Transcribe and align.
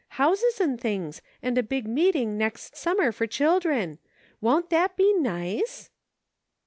Houses 0.17 0.59
and 0.59 0.81
things, 0.81 1.21
and 1.43 1.59
a 1.59 1.61
big 1.61 1.87
meeting 1.87 2.35
next 2.35 2.75
sum 2.75 2.97
mer 2.97 3.11
for 3.11 3.27
children. 3.27 3.99
Won't 4.41 4.71
that 4.71 4.95
be 4.97 5.13
nice 5.13 5.91